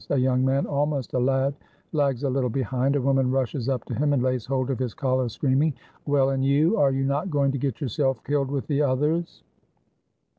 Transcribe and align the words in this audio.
A 0.09 0.17
young 0.17 0.43
man, 0.43 0.65
almost 0.65 1.13
a 1.13 1.19
lad, 1.19 1.53
lags 1.91 2.23
a 2.23 2.29
little 2.31 2.49
behind; 2.49 2.95
a 2.95 3.01
woman 3.03 3.29
rushes 3.29 3.69
up 3.69 3.85
to 3.85 3.93
him, 3.93 4.13
and 4.13 4.23
lays 4.23 4.47
hold 4.47 4.71
of 4.71 4.79
his 4.79 4.95
collar, 4.95 5.29
screaming, 5.29 5.75
"Well, 6.07 6.31
and 6.31 6.43
you! 6.43 6.75
are 6.79 6.91
you 6.91 7.03
not 7.03 7.29
going 7.29 7.51
to 7.51 7.59
get 7.59 7.79
yourself 7.79 8.23
killed 8.23 8.49
with 8.49 8.65
the 8.65 8.81
others?" 8.81 9.43